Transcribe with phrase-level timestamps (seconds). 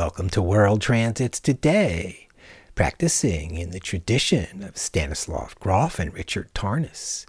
[0.00, 2.26] Welcome to World Transits Today,
[2.74, 7.26] practicing in the tradition of Stanislav Grof and Richard Tarnas,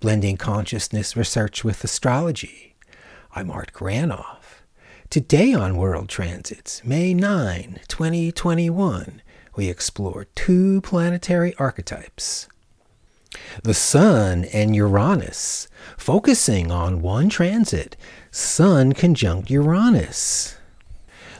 [0.00, 2.76] blending consciousness research with astrology.
[3.34, 4.62] I'm Art Granoff.
[5.10, 9.20] Today on World Transits, May 9, 2021,
[9.54, 12.48] we explore two planetary archetypes.
[13.62, 15.68] The Sun and Uranus,
[15.98, 17.98] focusing on one transit,
[18.30, 20.56] Sun conjunct Uranus.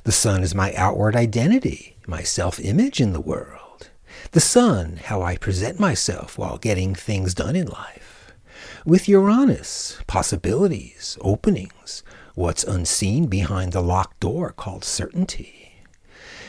[0.05, 3.89] The sun is my outward identity, my self image in the world.
[4.33, 8.35] The sun, how I present myself while getting things done in life.
[8.85, 12.03] With Uranus, possibilities, openings,
[12.35, 15.73] what's unseen behind the locked door called certainty.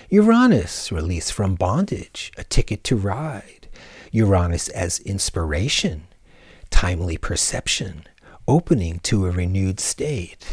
[0.09, 3.69] Uranus, release from bondage, a ticket to ride.
[4.11, 6.07] Uranus as inspiration,
[6.69, 8.03] timely perception,
[8.49, 10.45] opening to a renewed state.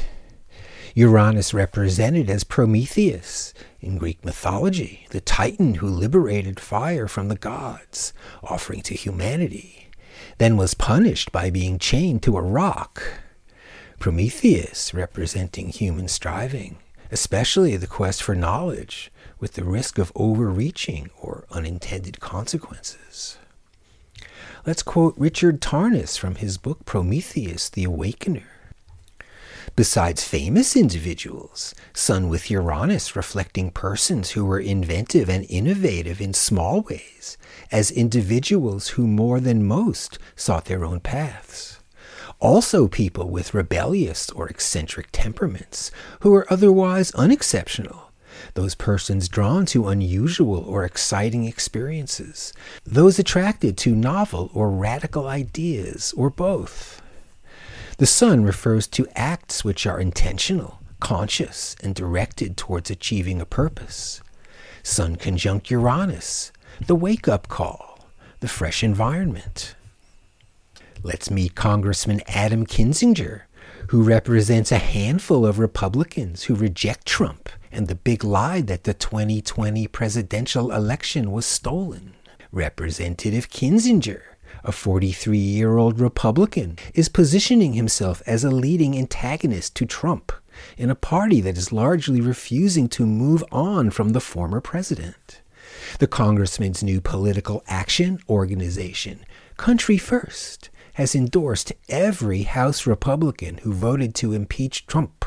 [0.95, 8.13] Uranus represented as Prometheus in Greek mythology, the titan who liberated fire from the gods,
[8.43, 9.89] offering to humanity,
[10.37, 13.03] then was punished by being chained to a rock.
[13.99, 16.77] Prometheus representing human striving,
[17.11, 23.39] especially the quest for knowledge, with the risk of overreaching or unintended consequences.
[24.67, 28.52] Let's quote Richard Tarnas from his book Prometheus the Awakener.
[29.75, 36.83] Besides famous individuals, Sun with Uranus reflecting persons who were inventive and innovative in small
[36.83, 37.39] ways,
[37.71, 41.81] as individuals who more than most sought their own paths.
[42.39, 48.13] Also, people with rebellious or eccentric temperaments who are otherwise unexceptional,
[48.53, 52.53] those persons drawn to unusual or exciting experiences,
[52.85, 57.02] those attracted to novel or radical ideas, or both.
[57.99, 64.21] The sun refers to acts which are intentional, conscious, and directed towards achieving a purpose.
[64.83, 66.53] Sun conjunct Uranus,
[66.87, 68.07] the wake up call,
[68.41, 69.75] the fresh environment.
[71.03, 73.43] Let's meet Congressman Adam Kinzinger,
[73.89, 78.95] who represents a handful of Republicans who reject Trump and the big lie that the
[78.95, 82.15] 2020 presidential election was stolen.
[82.53, 84.32] Representative Kinzinger
[84.65, 90.33] a 43 year old Republican, is positioning himself as a leading antagonist to Trump
[90.77, 95.41] in a party that is largely refusing to move on from the former president.
[95.99, 99.25] The congressman's new political action organization,
[99.57, 105.25] Country First, has endorsed every House Republican who voted to impeach Trump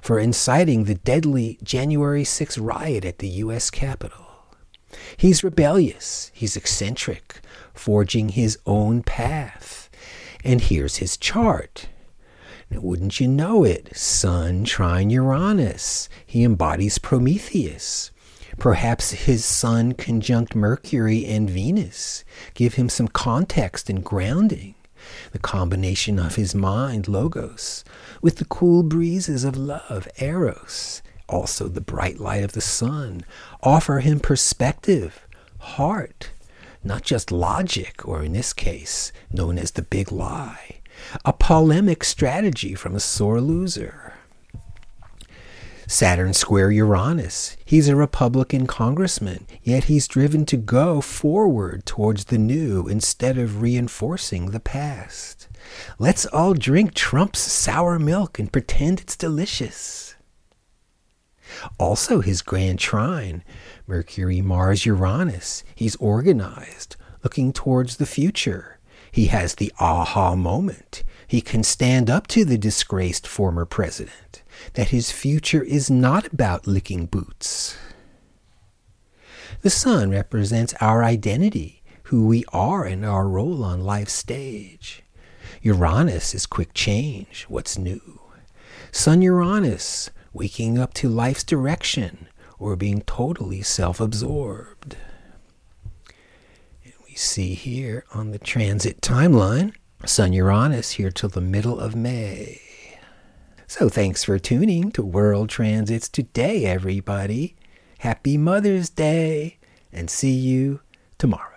[0.00, 3.70] for inciting the deadly January 6 riot at the U.S.
[3.70, 4.25] Capitol.
[5.16, 7.40] He's rebellious, he's eccentric,
[7.74, 9.88] forging his own path.
[10.44, 11.88] And here's his chart.
[12.70, 13.96] Now, wouldn't you know it?
[13.96, 16.08] Sun trine Uranus.
[16.24, 18.10] He embodies Prometheus.
[18.58, 22.24] Perhaps his sun conjunct Mercury and Venus
[22.54, 24.74] give him some context and grounding.
[25.32, 27.84] The combination of his mind, Logos,
[28.22, 33.24] with the cool breezes of love, Eros, also the bright light of the sun,
[33.62, 35.26] offer him perspective,
[35.58, 36.30] heart,
[36.84, 40.80] not just logic, or in this case, known as the big lie,
[41.24, 44.14] a polemic strategy from a sore loser.
[45.88, 47.56] Saturn square Uranus.
[47.64, 53.62] He's a Republican congressman, yet he's driven to go forward towards the new instead of
[53.62, 55.46] reinforcing the past.
[56.00, 60.15] Let's all drink Trump's sour milk and pretend it's delicious.
[61.78, 63.44] Also, his grand trine,
[63.86, 65.62] Mercury, Mars, Uranus.
[65.74, 68.78] He's organized, looking towards the future.
[69.12, 71.02] He has the aha moment.
[71.26, 74.42] He can stand up to the disgraced former president
[74.74, 77.76] that his future is not about licking boots.
[79.62, 85.02] The sun represents our identity, who we are and our role on life's stage.
[85.62, 88.20] Uranus is quick change, what's new.
[88.92, 92.28] Sun Uranus, waking up to life's direction
[92.58, 94.96] or being totally self absorbed.
[96.84, 99.74] And we see here on the transit timeline,
[100.04, 102.60] Sun Uranus here till the middle of May.
[103.66, 107.56] So thanks for tuning to World Transits today, everybody.
[107.98, 109.58] Happy Mother's Day,
[109.92, 110.80] and see you
[111.18, 111.55] tomorrow.